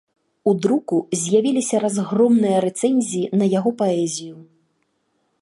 У 0.51 0.53
друку 0.65 0.97
з'явіліся 1.23 1.81
разгромныя 1.83 2.57
рэцэнзіі 2.67 3.31
на 3.43 3.53
яго 3.59 3.69
паэзію. 3.85 4.35